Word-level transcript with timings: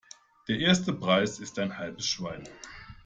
Der 0.47 0.57
erste 0.57 0.93
Preis 0.93 1.37
ist 1.37 1.59
ein 1.59 1.77
halbes 1.77 2.07
Schwein. 2.07 2.49